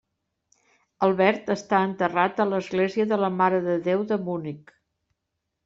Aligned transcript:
Albert 1.07 1.51
està 1.57 1.83
enterrat 1.89 2.43
a 2.45 2.49
l'Església 2.55 3.07
de 3.13 3.21
la 3.27 3.31
Mare 3.37 3.63
de 3.69 3.79
Déu 3.91 4.05
de 4.15 4.21
Munic. 4.29 4.77